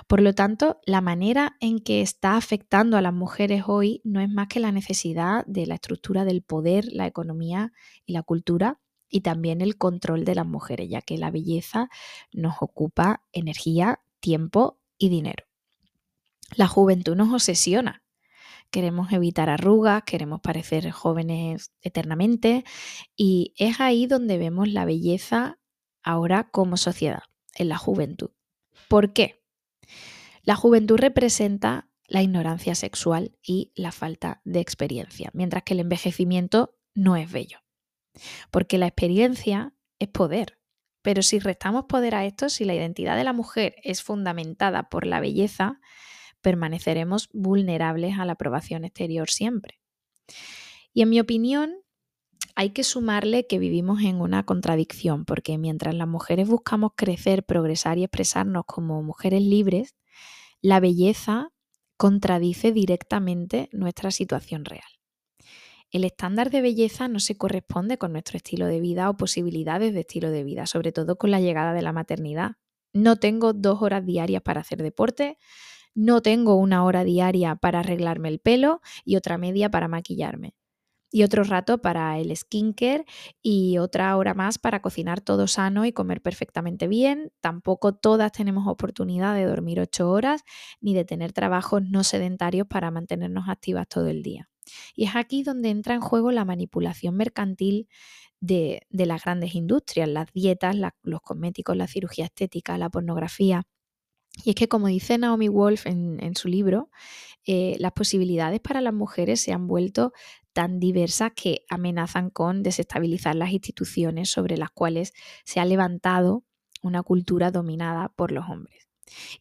Por 0.07 0.21
lo 0.21 0.33
tanto, 0.33 0.79
la 0.85 1.01
manera 1.01 1.57
en 1.59 1.79
que 1.79 2.01
está 2.01 2.37
afectando 2.37 2.97
a 2.97 3.01
las 3.01 3.13
mujeres 3.13 3.63
hoy 3.67 4.01
no 4.03 4.21
es 4.21 4.29
más 4.29 4.47
que 4.47 4.59
la 4.59 4.71
necesidad 4.71 5.45
de 5.47 5.65
la 5.65 5.75
estructura 5.75 6.25
del 6.25 6.41
poder, 6.41 6.85
la 6.91 7.07
economía 7.07 7.73
y 8.05 8.13
la 8.13 8.23
cultura 8.23 8.79
y 9.09 9.21
también 9.21 9.61
el 9.61 9.77
control 9.77 10.25
de 10.25 10.35
las 10.35 10.45
mujeres, 10.45 10.89
ya 10.89 11.01
que 11.01 11.17
la 11.17 11.31
belleza 11.31 11.89
nos 12.31 12.55
ocupa 12.59 13.23
energía, 13.31 14.01
tiempo 14.19 14.79
y 14.97 15.09
dinero. 15.09 15.45
La 16.55 16.67
juventud 16.67 17.15
nos 17.15 17.33
obsesiona. 17.33 18.03
Queremos 18.71 19.11
evitar 19.11 19.49
arrugas, 19.49 20.03
queremos 20.03 20.41
parecer 20.41 20.91
jóvenes 20.91 21.71
eternamente 21.81 22.65
y 23.15 23.53
es 23.57 23.79
ahí 23.79 24.05
donde 24.05 24.37
vemos 24.37 24.67
la 24.67 24.85
belleza 24.85 25.59
ahora 26.03 26.49
como 26.51 26.77
sociedad, 26.77 27.23
en 27.55 27.69
la 27.69 27.77
juventud. 27.77 28.31
¿Por 28.89 29.13
qué? 29.13 29.44
La 30.43 30.55
juventud 30.55 30.97
representa 30.97 31.89
la 32.07 32.21
ignorancia 32.21 32.75
sexual 32.75 33.37
y 33.41 33.71
la 33.75 33.91
falta 33.91 34.41
de 34.43 34.59
experiencia, 34.59 35.31
mientras 35.33 35.63
que 35.63 35.73
el 35.73 35.79
envejecimiento 35.79 36.77
no 36.93 37.15
es 37.15 37.31
bello. 37.31 37.59
Porque 38.51 38.77
la 38.77 38.87
experiencia 38.87 39.73
es 39.99 40.07
poder. 40.07 40.59
Pero 41.01 41.21
si 41.21 41.39
restamos 41.39 41.85
poder 41.85 42.15
a 42.15 42.25
esto, 42.25 42.49
si 42.49 42.65
la 42.65 42.73
identidad 42.73 43.15
de 43.15 43.23
la 43.23 43.33
mujer 43.33 43.75
es 43.83 44.01
fundamentada 44.01 44.89
por 44.89 45.05
la 45.05 45.19
belleza, 45.19 45.79
permaneceremos 46.41 47.29
vulnerables 47.33 48.17
a 48.17 48.25
la 48.25 48.33
aprobación 48.33 48.85
exterior 48.85 49.29
siempre. 49.29 49.79
Y 50.93 51.01
en 51.01 51.09
mi 51.09 51.19
opinión, 51.19 51.75
hay 52.55 52.69
que 52.69 52.83
sumarle 52.83 53.47
que 53.47 53.59
vivimos 53.59 54.01
en 54.01 54.21
una 54.21 54.43
contradicción, 54.43 55.25
porque 55.25 55.57
mientras 55.57 55.93
las 55.93 56.07
mujeres 56.07 56.47
buscamos 56.47 56.91
crecer, 56.95 57.45
progresar 57.45 57.97
y 57.97 58.03
expresarnos 58.03 58.63
como 58.65 59.03
mujeres 59.03 59.41
libres, 59.41 59.95
la 60.61 60.79
belleza 60.79 61.51
contradice 61.97 62.71
directamente 62.71 63.69
nuestra 63.73 64.09
situación 64.11 64.63
real. 64.63 64.87
El 65.91 66.03
estándar 66.03 66.49
de 66.49 66.61
belleza 66.61 67.07
no 67.07 67.19
se 67.19 67.37
corresponde 67.37 67.97
con 67.97 68.13
nuestro 68.13 68.37
estilo 68.37 68.65
de 68.67 68.79
vida 68.79 69.09
o 69.09 69.17
posibilidades 69.17 69.93
de 69.93 70.01
estilo 70.01 70.31
de 70.31 70.43
vida, 70.43 70.65
sobre 70.65 70.91
todo 70.91 71.17
con 71.17 71.31
la 71.31 71.39
llegada 71.39 71.73
de 71.73 71.81
la 71.81 71.93
maternidad. 71.93 72.53
No 72.93 73.17
tengo 73.17 73.53
dos 73.53 73.81
horas 73.81 74.05
diarias 74.05 74.41
para 74.41 74.61
hacer 74.61 74.81
deporte, 74.81 75.37
no 75.93 76.21
tengo 76.21 76.55
una 76.55 76.83
hora 76.83 77.03
diaria 77.03 77.55
para 77.55 77.79
arreglarme 77.79 78.29
el 78.29 78.39
pelo 78.39 78.81
y 79.03 79.15
otra 79.17 79.37
media 79.37 79.69
para 79.69 79.87
maquillarme. 79.87 80.55
Y 81.11 81.23
otro 81.23 81.43
rato 81.43 81.77
para 81.77 82.19
el 82.19 82.35
skincare 82.35 83.05
y 83.41 83.77
otra 83.77 84.15
hora 84.17 84.33
más 84.33 84.57
para 84.57 84.81
cocinar 84.81 85.21
todo 85.21 85.47
sano 85.47 85.85
y 85.85 85.93
comer 85.93 86.21
perfectamente 86.21 86.87
bien. 86.87 87.31
Tampoco 87.41 87.93
todas 87.93 88.31
tenemos 88.31 88.67
oportunidad 88.67 89.35
de 89.35 89.45
dormir 89.45 89.79
ocho 89.79 90.09
horas 90.09 90.43
ni 90.81 90.93
de 90.93 91.05
tener 91.05 91.31
trabajos 91.31 91.83
no 91.83 92.03
sedentarios 92.03 92.67
para 92.67 92.91
mantenernos 92.91 93.47
activas 93.47 93.87
todo 93.87 94.07
el 94.07 94.23
día. 94.23 94.49
Y 94.95 95.05
es 95.05 95.15
aquí 95.15 95.43
donde 95.43 95.69
entra 95.69 95.93
en 95.95 96.01
juego 96.01 96.31
la 96.31 96.45
manipulación 96.45 97.15
mercantil 97.15 97.87
de, 98.39 98.85
las 98.89 99.23
grandes 99.23 99.55
industrias, 99.55 100.09
las 100.09 100.31
dietas, 100.33 100.75
los 101.03 101.21
cosméticos, 101.21 101.75
la 101.75 101.87
cirugía 101.87 102.25
estética, 102.25 102.77
la 102.77 102.89
pornografía. 102.89 103.63
Y 104.43 104.49
es 104.49 104.55
que, 104.55 104.67
como 104.67 104.87
dice 104.87 105.17
Naomi 105.17 105.47
Wolf 105.47 105.85
en, 105.85 106.35
su 106.35 106.49
libro, 106.49 106.89
eh, 107.45 107.77
las 107.79 107.93
posibilidades 107.93 108.59
para 108.59 108.81
las 108.81 108.93
mujeres 108.93 109.39
se 109.39 109.53
han 109.53 109.67
vuelto 109.67 110.11
tan 110.55 110.79
diversas 110.79 111.33
que 111.35 111.65
amenazan 111.69 112.29
con 112.29 112.63
desestabilizar 112.63 113.35
las 113.35 113.51
instituciones 113.51 114.29
sobre 114.29 114.57
las 114.57 114.69
cuales 114.71 115.11
se 115.43 115.59
ha 115.59 115.65
levantado 115.65 116.45
una 116.81 117.03
cultura 117.03 117.51
dominada 117.51 118.13
por 118.15 118.31
los 118.31 118.49
hombres. 118.49 118.87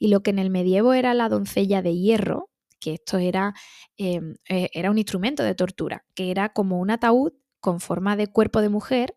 Y 0.00 0.08
lo 0.08 0.24
que 0.24 0.30
en 0.30 0.40
el 0.40 0.50
medievo 0.50 0.92
era 0.92 1.14
la 1.14 1.28
doncella 1.28 1.82
de 1.82 1.96
hierro, 1.96 2.50
que 2.80 2.94
esto 2.94 3.18
era, 3.18 3.54
em, 3.96 4.34
eh, 4.48 4.70
era 4.72 4.90
un 4.90 4.98
instrumento 4.98 5.44
de 5.44 5.54
tortura, 5.54 6.04
que 6.16 6.32
era 6.32 6.48
como 6.52 6.80
un 6.80 6.90
ataúd 6.90 7.32
con 7.60 7.78
forma 7.78 8.16
de 8.16 8.26
cuerpo 8.26 8.60
de 8.60 8.68
mujer 8.68 9.16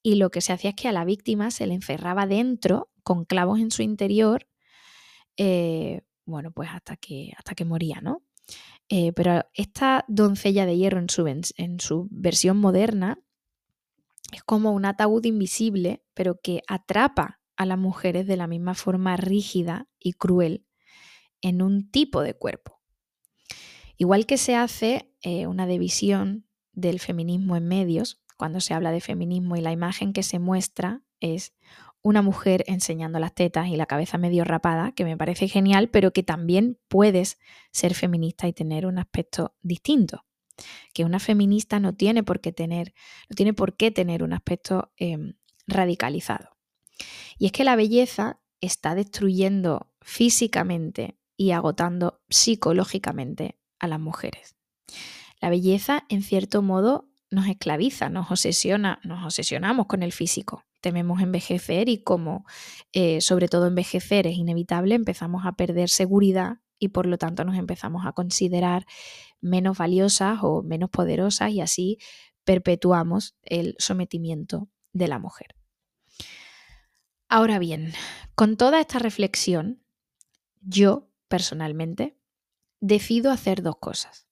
y 0.00 0.14
lo 0.14 0.30
que 0.30 0.42
se 0.42 0.52
hacía 0.52 0.70
es 0.70 0.76
que 0.76 0.88
a 0.88 0.92
la 0.92 1.04
víctima 1.04 1.50
se 1.50 1.66
le 1.66 1.74
encerraba 1.74 2.26
dentro 2.28 2.88
con 3.02 3.24
clavos 3.24 3.58
en 3.58 3.72
su 3.72 3.82
interior, 3.82 4.46
eh, 5.36 6.02
bueno, 6.24 6.52
pues 6.52 6.70
hasta 6.70 6.96
que, 6.96 7.32
hasta 7.36 7.56
que 7.56 7.64
moría, 7.64 8.00
¿no? 8.00 8.22
Eh, 8.88 9.12
pero 9.12 9.44
esta 9.54 10.04
doncella 10.08 10.66
de 10.66 10.76
hierro 10.76 10.98
en 10.98 11.80
su, 11.80 12.08
versión 12.10 12.58
moderna 12.58 13.18
es 14.32 14.42
como 14.42 14.72
un 14.72 14.84
ataúd 14.84 15.24
invisible, 15.24 16.04
pero 16.14 16.40
que 16.40 16.62
atrapa 16.68 17.40
a 17.56 17.66
las 17.66 17.78
mujeres 17.78 18.26
de 18.26 18.36
la 18.36 18.46
misma 18.46 18.74
forma 18.74 19.16
rígida 19.16 19.88
y 19.98 20.12
cruel 20.12 20.66
en 21.40 21.62
un 21.62 21.90
tipo 21.90 22.22
de 22.22 22.34
cuerpo. 22.34 22.80
Igual 23.96 24.26
que 24.26 24.36
se 24.36 24.56
hace 24.56 25.14
eh, 25.22 25.46
una 25.46 25.66
división 25.66 26.46
del 26.72 26.98
feminismo 26.98 27.56
en 27.56 27.68
medios, 27.68 28.22
cuando 28.36 28.60
se 28.60 28.74
habla 28.74 28.90
de 28.90 29.00
feminismo 29.00 29.56
y 29.56 29.60
la 29.60 29.72
imagen 29.72 30.12
que 30.12 30.22
se 30.22 30.38
muestra 30.38 31.02
es 31.20 31.54
una 32.02 32.22
mujer 32.22 32.64
enseñando 32.66 33.18
las 33.18 33.34
tetas 33.34 33.68
y 33.68 33.76
la 33.76 33.86
cabeza 33.86 34.18
medio 34.18 34.44
rapada, 34.44 34.92
que 34.92 35.04
me 35.04 35.16
parece 35.16 35.48
genial, 35.48 35.88
pero 35.88 36.12
que 36.12 36.22
también 36.22 36.78
puedes 36.88 37.38
ser 37.70 37.94
feminista 37.94 38.48
y 38.48 38.52
tener 38.52 38.86
un 38.86 38.98
aspecto 38.98 39.54
distinto. 39.62 40.24
Que 40.92 41.04
una 41.04 41.20
feminista 41.20 41.80
no 41.80 41.94
tiene 41.94 42.22
por 42.22 42.40
qué 42.40 42.52
tener, 42.52 42.92
no 43.30 43.36
tiene 43.36 43.54
por 43.54 43.76
qué 43.76 43.90
tener 43.90 44.22
un 44.22 44.32
aspecto 44.32 44.92
em, 44.96 45.34
radicalizado. 45.66 46.56
Y 47.38 47.46
es 47.46 47.52
que 47.52 47.64
la 47.64 47.76
belleza 47.76 48.40
está 48.60 48.94
destruyendo 48.94 49.92
físicamente 50.00 51.16
y 51.36 51.52
agotando 51.52 52.20
psicológicamente 52.28 53.58
a 53.78 53.86
las 53.86 54.00
mujeres. 54.00 54.56
La 55.40 55.50
belleza, 55.50 56.04
en 56.08 56.22
cierto 56.22 56.62
modo, 56.62 57.11
nos 57.32 57.48
esclaviza, 57.48 58.10
nos 58.10 58.30
obsesiona, 58.30 59.00
nos 59.02 59.24
obsesionamos 59.24 59.86
con 59.86 60.02
el 60.02 60.12
físico. 60.12 60.64
Tememos 60.80 61.22
envejecer 61.22 61.88
y 61.88 62.02
como 62.02 62.44
eh, 62.92 63.20
sobre 63.20 63.48
todo 63.48 63.66
envejecer 63.66 64.26
es 64.26 64.36
inevitable, 64.36 64.94
empezamos 64.94 65.46
a 65.46 65.52
perder 65.52 65.88
seguridad 65.88 66.58
y 66.78 66.88
por 66.88 67.06
lo 67.06 67.16
tanto 67.16 67.44
nos 67.44 67.56
empezamos 67.56 68.06
a 68.06 68.12
considerar 68.12 68.84
menos 69.40 69.78
valiosas 69.78 70.40
o 70.42 70.62
menos 70.62 70.90
poderosas 70.90 71.50
y 71.52 71.60
así 71.60 71.98
perpetuamos 72.44 73.34
el 73.42 73.76
sometimiento 73.78 74.68
de 74.92 75.08
la 75.08 75.18
mujer. 75.18 75.56
Ahora 77.28 77.58
bien, 77.58 77.94
con 78.34 78.56
toda 78.56 78.78
esta 78.80 78.98
reflexión, 78.98 79.82
yo 80.60 81.08
personalmente 81.28 82.18
decido 82.80 83.30
hacer 83.30 83.62
dos 83.62 83.76
cosas. 83.76 84.26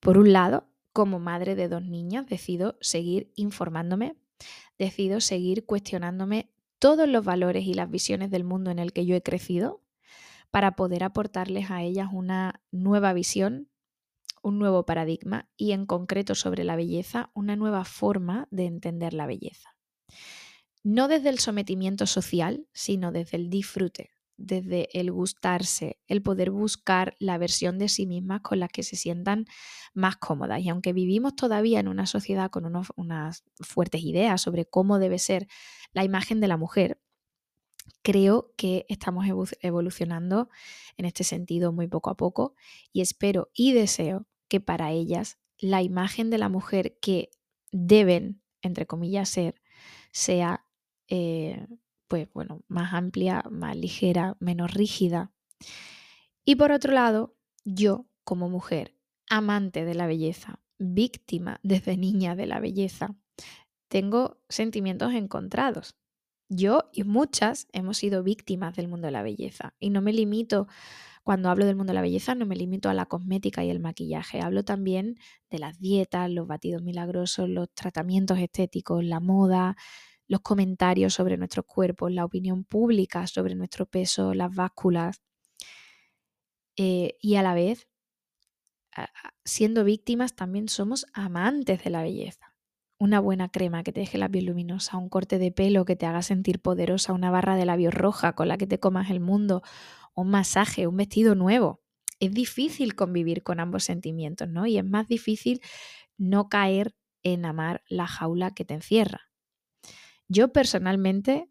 Por 0.00 0.18
un 0.18 0.32
lado, 0.32 0.69
como 0.92 1.18
madre 1.18 1.54
de 1.54 1.68
dos 1.68 1.84
niños, 1.84 2.26
decido 2.26 2.76
seguir 2.80 3.32
informándome, 3.36 4.16
decido 4.78 5.20
seguir 5.20 5.66
cuestionándome 5.66 6.50
todos 6.78 7.08
los 7.08 7.24
valores 7.24 7.66
y 7.66 7.74
las 7.74 7.90
visiones 7.90 8.30
del 8.30 8.44
mundo 8.44 8.70
en 8.70 8.78
el 8.78 8.92
que 8.92 9.06
yo 9.06 9.14
he 9.14 9.22
crecido 9.22 9.82
para 10.50 10.76
poder 10.76 11.04
aportarles 11.04 11.70
a 11.70 11.82
ellas 11.82 12.08
una 12.12 12.62
nueva 12.72 13.12
visión, 13.12 13.68
un 14.42 14.58
nuevo 14.58 14.86
paradigma 14.86 15.48
y 15.56 15.72
en 15.72 15.86
concreto 15.86 16.34
sobre 16.34 16.64
la 16.64 16.76
belleza, 16.76 17.30
una 17.34 17.56
nueva 17.56 17.84
forma 17.84 18.48
de 18.50 18.66
entender 18.66 19.12
la 19.12 19.26
belleza. 19.26 19.76
No 20.82 21.08
desde 21.08 21.28
el 21.28 21.38
sometimiento 21.38 22.06
social, 22.06 22.66
sino 22.72 23.12
desde 23.12 23.36
el 23.36 23.50
disfrute, 23.50 24.10
desde 24.40 24.88
el 24.98 25.12
gustarse, 25.12 26.00
el 26.06 26.22
poder 26.22 26.50
buscar 26.50 27.14
la 27.18 27.38
versión 27.38 27.78
de 27.78 27.88
sí 27.88 28.06
mismas 28.06 28.40
con 28.40 28.58
la 28.58 28.68
que 28.68 28.82
se 28.82 28.96
sientan 28.96 29.44
más 29.92 30.16
cómodas. 30.16 30.60
Y 30.62 30.68
aunque 30.70 30.92
vivimos 30.92 31.36
todavía 31.36 31.78
en 31.78 31.88
una 31.88 32.06
sociedad 32.06 32.50
con 32.50 32.64
unas 32.96 33.44
fuertes 33.60 34.02
ideas 34.02 34.40
sobre 34.40 34.64
cómo 34.64 34.98
debe 34.98 35.18
ser 35.18 35.46
la 35.92 36.04
imagen 36.04 36.40
de 36.40 36.48
la 36.48 36.56
mujer, 36.56 37.00
creo 38.02 38.52
que 38.56 38.86
estamos 38.88 39.26
evolucionando 39.60 40.48
en 40.96 41.04
este 41.04 41.22
sentido 41.22 41.72
muy 41.72 41.86
poco 41.86 42.10
a 42.10 42.16
poco 42.16 42.54
y 42.92 43.02
espero 43.02 43.50
y 43.54 43.72
deseo 43.72 44.26
que 44.48 44.60
para 44.60 44.90
ellas 44.90 45.38
la 45.58 45.82
imagen 45.82 46.30
de 46.30 46.38
la 46.38 46.48
mujer 46.48 46.98
que 47.00 47.30
deben, 47.72 48.42
entre 48.62 48.86
comillas, 48.86 49.28
ser, 49.28 49.60
sea 50.12 50.66
eh, 51.08 51.66
pues 52.10 52.28
bueno, 52.34 52.64
más 52.66 52.92
amplia, 52.92 53.44
más 53.52 53.76
ligera, 53.76 54.36
menos 54.40 54.74
rígida 54.74 55.30
Y 56.44 56.56
por 56.56 56.72
otro 56.72 56.92
lado, 56.92 57.36
yo 57.64 58.06
como 58.24 58.48
mujer, 58.48 58.96
amante 59.28 59.84
de 59.84 59.94
la 59.94 60.08
belleza, 60.08 60.60
víctima 60.78 61.60
desde 61.62 61.96
niña 61.96 62.34
de 62.34 62.46
la 62.46 62.58
belleza, 62.58 63.14
tengo 63.88 64.42
sentimientos 64.48 65.14
encontrados. 65.14 65.96
Yo 66.48 66.90
y 66.92 67.04
muchas 67.04 67.68
hemos 67.72 67.98
sido 67.98 68.24
víctimas 68.24 68.74
del 68.74 68.88
mundo 68.88 69.06
de 69.06 69.12
la 69.12 69.22
belleza 69.22 69.74
y 69.78 69.90
no 69.90 70.02
me 70.02 70.12
limito 70.12 70.66
cuando 71.22 71.48
hablo 71.48 71.64
del 71.66 71.76
mundo 71.76 71.92
de 71.92 71.94
la 71.94 72.02
belleza 72.02 72.34
no 72.34 72.44
me 72.46 72.56
limito 72.56 72.88
a 72.88 72.94
la 72.94 73.06
cosmética 73.06 73.62
y 73.64 73.70
el 73.70 73.78
maquillaje, 73.78 74.40
hablo 74.40 74.64
también 74.64 75.16
de 75.48 75.60
las 75.60 75.78
dietas, 75.78 76.28
los 76.30 76.48
batidos 76.48 76.82
milagrosos, 76.82 77.48
los 77.48 77.72
tratamientos 77.72 78.38
estéticos, 78.38 79.04
la 79.04 79.20
moda, 79.20 79.76
los 80.30 80.42
comentarios 80.42 81.14
sobre 81.14 81.36
nuestros 81.36 81.66
cuerpos, 81.66 82.12
la 82.12 82.24
opinión 82.24 82.62
pública 82.62 83.26
sobre 83.26 83.56
nuestro 83.56 83.86
peso, 83.86 84.32
las 84.32 84.54
básculas. 84.54 85.20
Eh, 86.76 87.16
y 87.20 87.34
a 87.34 87.42
la 87.42 87.52
vez, 87.52 87.88
siendo 89.44 89.82
víctimas, 89.82 90.36
también 90.36 90.68
somos 90.68 91.04
amantes 91.14 91.82
de 91.82 91.90
la 91.90 92.02
belleza. 92.02 92.54
Una 92.96 93.18
buena 93.18 93.48
crema 93.48 93.82
que 93.82 93.90
te 93.92 94.00
deje 94.00 94.18
la 94.18 94.28
piel 94.28 94.44
luminosa, 94.44 94.98
un 94.98 95.08
corte 95.08 95.38
de 95.38 95.50
pelo 95.50 95.84
que 95.84 95.96
te 95.96 96.06
haga 96.06 96.22
sentir 96.22 96.60
poderosa, 96.60 97.12
una 97.12 97.32
barra 97.32 97.56
de 97.56 97.64
labios 97.64 97.92
roja 97.92 98.34
con 98.34 98.46
la 98.46 98.56
que 98.56 98.68
te 98.68 98.78
comas 98.78 99.10
el 99.10 99.18
mundo, 99.18 99.62
un 100.14 100.30
masaje, 100.30 100.86
un 100.86 100.96
vestido 100.96 101.34
nuevo. 101.34 101.80
Es 102.20 102.30
difícil 102.32 102.94
convivir 102.94 103.42
con 103.42 103.58
ambos 103.58 103.82
sentimientos, 103.82 104.48
¿no? 104.48 104.66
Y 104.66 104.78
es 104.78 104.84
más 104.84 105.08
difícil 105.08 105.60
no 106.18 106.48
caer 106.48 106.94
en 107.24 107.46
amar 107.46 107.82
la 107.88 108.06
jaula 108.06 108.52
que 108.52 108.64
te 108.64 108.74
encierra. 108.74 109.29
Yo 110.30 110.52
personalmente 110.52 111.50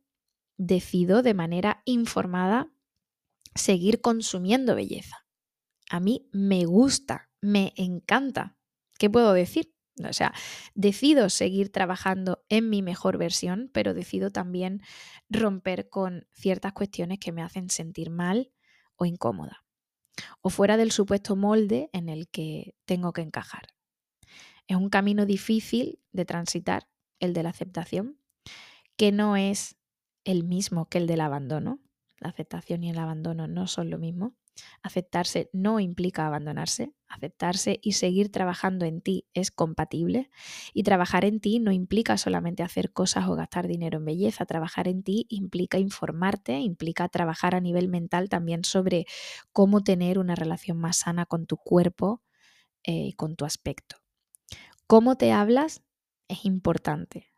decido 0.57 1.21
de 1.21 1.33
manera 1.33 1.81
informada 1.83 2.71
seguir 3.53 3.99
consumiendo 3.99 4.73
belleza. 4.73 5.27
A 5.89 5.99
mí 5.99 6.29
me 6.31 6.63
gusta, 6.63 7.29
me 7.41 7.73
encanta. 7.75 8.57
¿Qué 8.97 9.09
puedo 9.09 9.33
decir? 9.33 9.73
O 10.07 10.13
sea, 10.13 10.33
decido 10.75 11.29
seguir 11.29 11.73
trabajando 11.73 12.45
en 12.47 12.69
mi 12.69 12.81
mejor 12.81 13.17
versión, 13.17 13.69
pero 13.73 13.93
decido 13.93 14.31
también 14.31 14.81
romper 15.29 15.89
con 15.89 16.25
ciertas 16.31 16.71
cuestiones 16.71 17.19
que 17.19 17.33
me 17.33 17.41
hacen 17.41 17.69
sentir 17.69 18.09
mal 18.09 18.53
o 18.95 19.05
incómoda, 19.05 19.65
o 20.39 20.49
fuera 20.49 20.77
del 20.77 20.93
supuesto 20.93 21.35
molde 21.35 21.89
en 21.91 22.07
el 22.07 22.29
que 22.29 22.75
tengo 22.85 23.11
que 23.11 23.23
encajar. 23.23 23.67
Es 24.67 24.77
un 24.77 24.89
camino 24.89 25.25
difícil 25.25 25.99
de 26.13 26.23
transitar, 26.23 26.87
el 27.19 27.33
de 27.33 27.43
la 27.43 27.49
aceptación, 27.49 28.18
que 28.99 29.13
no 29.13 29.37
es 29.37 29.77
el 30.25 30.43
mismo 30.43 30.89
que 30.89 30.97
el 30.97 31.07
del 31.07 31.21
abandono. 31.21 31.79
La 32.19 32.27
aceptación 32.27 32.83
y 32.83 32.89
el 32.89 32.99
abandono 32.99 33.47
no 33.47 33.65
son 33.65 33.89
lo 33.89 33.97
mismo. 33.97 34.35
Aceptarse 34.83 35.49
no 35.53 35.79
implica 35.79 36.27
abandonarse. 36.27 36.93
Aceptarse 37.07 37.79
y 37.81 37.93
seguir 37.93 38.29
trabajando 38.29 38.83
en 38.83 38.99
ti 38.99 39.25
es 39.33 39.51
compatible. 39.51 40.29
Y 40.73 40.83
trabajar 40.83 41.23
en 41.23 41.39
ti 41.39 41.59
no 41.59 41.71
implica 41.71 42.17
solamente 42.17 42.61
hacer 42.61 42.91
cosas 42.91 43.29
o 43.29 43.35
gastar 43.35 43.69
dinero 43.69 43.99
en 43.99 44.05
belleza. 44.05 44.45
Trabajar 44.45 44.89
en 44.89 45.01
ti 45.01 45.27
implica 45.29 45.79
informarte, 45.79 46.59
implica 46.59 47.07
trabajar 47.07 47.55
a 47.55 47.61
nivel 47.61 47.87
mental 47.87 48.27
también 48.27 48.65
sobre 48.65 49.05
cómo 49.53 49.81
tener 49.81 50.19
una 50.19 50.35
relación 50.35 50.77
más 50.77 50.97
sana 50.97 51.25
con 51.25 51.45
tu 51.45 51.55
cuerpo 51.55 52.21
eh, 52.83 53.07
y 53.07 53.13
con 53.13 53.37
tu 53.37 53.45
aspecto. 53.45 53.95
Cómo 54.87 55.15
te 55.15 55.31
hablas 55.31 55.83
es 56.27 56.43
importante. 56.43 57.29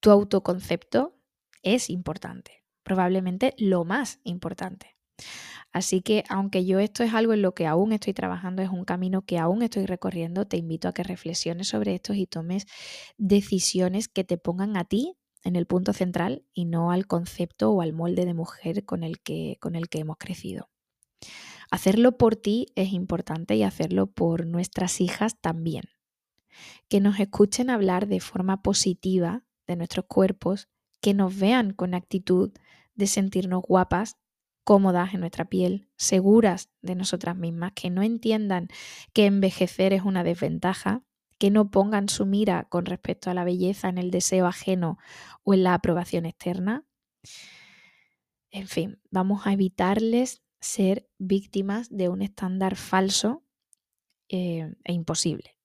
Tu 0.00 0.10
autoconcepto 0.10 1.18
es 1.62 1.90
importante. 1.90 2.64
Probablemente 2.82 3.54
lo 3.58 3.84
más 3.84 4.20
importante. 4.24 4.96
Así 5.72 6.00
que 6.00 6.24
aunque 6.28 6.64
yo 6.64 6.78
esto 6.78 7.02
es 7.02 7.12
algo 7.12 7.34
en 7.34 7.42
lo 7.42 7.54
que 7.54 7.66
aún 7.66 7.92
estoy 7.92 8.14
trabajando, 8.14 8.62
es 8.62 8.70
un 8.70 8.84
camino 8.84 9.22
que 9.22 9.38
aún 9.38 9.62
estoy 9.62 9.86
recorriendo, 9.86 10.46
te 10.46 10.56
invito 10.56 10.88
a 10.88 10.92
que 10.92 11.02
reflexiones 11.02 11.68
sobre 11.68 11.94
esto 11.94 12.14
y 12.14 12.26
tomes 12.26 12.66
decisiones 13.18 14.08
que 14.08 14.24
te 14.24 14.38
pongan 14.38 14.76
a 14.76 14.84
ti 14.84 15.16
en 15.44 15.56
el 15.56 15.66
punto 15.66 15.92
central 15.92 16.44
y 16.54 16.64
no 16.64 16.90
al 16.90 17.06
concepto 17.06 17.70
o 17.70 17.82
al 17.82 17.92
molde 17.92 18.24
de 18.24 18.34
mujer 18.34 18.84
con 18.84 19.02
el 19.02 19.20
que, 19.20 19.56
con 19.60 19.76
el 19.76 19.88
que 19.88 20.00
hemos 20.00 20.16
crecido. 20.16 20.70
Hacerlo 21.70 22.16
por 22.16 22.36
ti 22.36 22.66
es 22.76 22.92
importante 22.92 23.54
y 23.54 23.62
hacerlo 23.62 24.06
por 24.06 24.46
nuestras 24.46 25.00
hijas 25.00 25.38
también. 25.40 25.84
Que 26.88 27.00
nos 27.00 27.20
escuchen 27.20 27.68
hablar 27.68 28.08
de 28.08 28.20
forma 28.20 28.62
positiva 28.62 29.44
de 29.68 29.76
nuestros 29.76 30.06
cuerpos, 30.06 30.68
que 31.00 31.14
nos 31.14 31.38
vean 31.38 31.72
con 31.72 31.94
actitud 31.94 32.52
de 32.96 33.06
sentirnos 33.06 33.62
guapas 33.62 34.16
cómodas 34.64 35.14
en 35.14 35.20
nuestra 35.20 35.46
piel, 35.46 35.88
seguras 35.96 36.70
de 36.82 36.94
nosotras 36.94 37.36
mismas, 37.36 37.72
que 37.74 37.88
no 37.88 38.02
entiendan 38.02 38.68
que 39.14 39.26
envejecer 39.26 39.92
es 39.92 40.02
una 40.02 40.24
desventaja, 40.24 41.04
que 41.38 41.50
no 41.50 41.70
pongan 41.70 42.08
su 42.08 42.26
mira 42.26 42.64
con 42.64 42.84
respecto 42.84 43.30
a 43.30 43.34
la 43.34 43.44
belleza 43.44 43.88
en 43.88 43.96
el 43.96 44.10
deseo 44.10 44.46
ajeno 44.46 44.98
o 45.44 45.54
en 45.54 45.62
la 45.62 45.74
aprobación 45.74 46.26
externa. 46.26 46.84
En 48.50 48.66
fin, 48.66 49.00
vamos 49.10 49.46
a 49.46 49.52
evitarles 49.52 50.42
ser 50.60 51.08
víctimas 51.18 51.88
de 51.88 52.08
un 52.08 52.22
estándar 52.22 52.76
falso 52.76 53.44
eh, 54.28 54.74
e 54.84 54.92
imposible. 54.92 55.57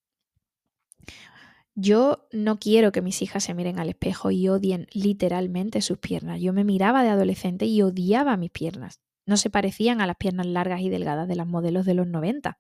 Yo 1.76 2.28
no 2.32 2.60
quiero 2.60 2.92
que 2.92 3.02
mis 3.02 3.22
hijas 3.24 3.46
se 3.46 3.54
miren 3.56 3.80
al 3.80 3.90
espejo 3.90 4.30
y 4.30 4.48
odien 4.48 4.88
literalmente 4.94 5.82
sus 5.82 5.98
piernas. 5.98 6.40
Yo 6.40 6.54
me 6.54 6.64
miraba 6.64 7.04
de 7.04 7.10
adolescente 7.10 7.66
y 7.66 7.82
odiaba 7.82 8.38
mis 8.38 8.52
piernas. 8.52 9.02
No 9.26 9.38
se 9.38 9.50
parecían 9.50 10.00
a 10.00 10.08
las 10.08 10.18
piernas 10.18 10.46
largas 10.46 10.82
y 10.82 10.90
delgadas 10.90 11.28
de 11.28 11.36
las 11.36 11.48
modelos 11.48 11.86
de 11.86 11.96
los 11.96 12.08
90. 12.08 12.60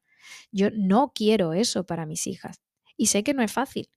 Yo 0.52 0.70
no 0.72 1.12
quiero 1.14 1.54
eso 1.54 1.86
para 1.86 2.06
mis 2.06 2.26
hijas. 2.26 2.62
Y 2.98 3.08
sé 3.08 3.24
que 3.24 3.34
no 3.34 3.44
es 3.44 3.52
fácil, 3.52 3.90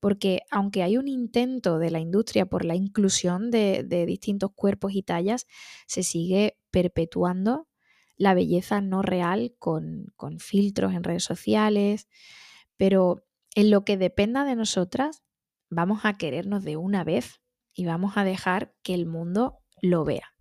porque 0.00 0.42
aunque 0.50 0.82
hay 0.82 0.98
un 0.98 1.08
intento 1.08 1.78
de 1.78 1.90
la 1.90 2.00
industria 2.00 2.46
por 2.46 2.64
la 2.64 2.74
inclusión 2.74 3.50
de, 3.50 3.84
distintos 4.06 4.50
cuerpos 4.54 4.92
y 4.94 5.02
tallas, 5.02 5.46
se 5.86 6.02
sigue 6.02 6.58
perpetuando 6.70 7.68
la 8.16 8.34
belleza 8.34 8.80
no 8.80 9.00
real 9.02 9.54
con, 9.58 10.12
con 10.16 10.40
filtros 10.40 10.92
en 10.92 11.04
redes 11.04 11.24
sociales, 11.24 12.08
pero 12.76 13.27
en 13.58 13.72
lo 13.72 13.84
que 13.84 13.96
dependa 13.96 14.44
de 14.44 14.54
nosotras, 14.54 15.24
vamos 15.68 16.04
a 16.04 16.16
querernos 16.16 16.62
de 16.62 16.76
una 16.76 17.02
vez 17.02 17.40
y 17.74 17.86
vamos 17.86 18.16
a 18.16 18.22
dejar 18.22 18.72
que 18.84 18.94
el 18.94 19.04
mundo 19.04 19.58
lo 19.82 20.04
vea. 20.04 20.32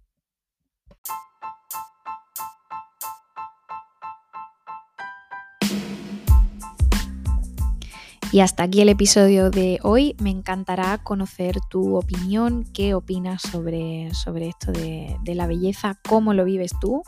Y 8.32 8.42
hasta 8.42 8.62
aquí 8.62 8.82
el 8.82 8.90
episodio 8.90 9.50
de 9.50 9.80
hoy. 9.82 10.16
Me 10.20 10.30
encantará 10.30 11.00
conocer 11.00 11.56
tu 11.72 11.96
opinión, 11.96 12.66
qué 12.72 12.94
opinas 12.94 13.42
sobre, 13.42 14.14
sobre 14.14 14.50
esto 14.50 14.72
de, 14.72 15.18
de, 15.24 15.34
la 15.34 15.48
belleza, 15.48 16.00
cómo 16.08 16.36
lo 16.36 16.46
vives 16.46 16.74
tú, 16.80 17.02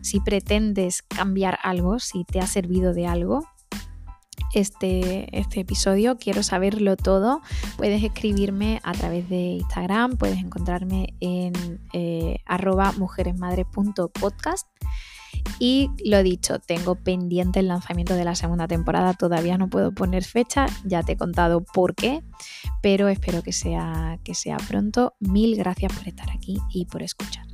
si 0.00 0.18
pretendes 0.18 1.02
cambiar 1.02 1.60
algo, 1.62 2.00
si 2.00 2.24
te 2.24 2.40
ha 2.40 2.48
servido 2.48 2.94
de 2.94 3.06
algo 3.06 3.44
este, 4.54 5.38
este 5.38 5.60
episodio, 5.60 6.16
quiero 6.18 6.42
saberlo 6.42 6.96
todo, 6.96 7.40
puedes 7.76 8.02
escribirme 8.02 8.80
a 8.82 8.92
través 8.92 9.28
de 9.28 9.36
Instagram, 9.36 10.16
puedes 10.16 10.38
encontrarme 10.38 11.14
en 11.20 11.52
eh, 11.92 12.38
arroba 12.46 12.92
mujeresmadres.podcast. 12.92 14.66
Y 15.58 15.90
lo 16.04 16.22
dicho, 16.22 16.58
tengo 16.58 16.94
pendiente 16.94 17.60
el 17.60 17.68
lanzamiento 17.68 18.14
de 18.14 18.24
la 18.24 18.34
segunda 18.34 18.68
temporada, 18.68 19.14
todavía 19.14 19.58
no 19.58 19.68
puedo 19.68 19.92
poner 19.92 20.24
fecha, 20.24 20.66
ya 20.84 21.02
te 21.02 21.12
he 21.12 21.16
contado 21.16 21.64
por 21.64 21.94
qué, 21.94 22.22
pero 22.80 23.08
espero 23.08 23.42
que 23.42 23.52
sea, 23.52 24.18
que 24.24 24.34
sea 24.34 24.56
pronto. 24.56 25.14
Mil 25.20 25.56
gracias 25.56 25.92
por 25.92 26.06
estar 26.06 26.30
aquí 26.30 26.58
y 26.70 26.86
por 26.86 27.02
escuchar. 27.02 27.51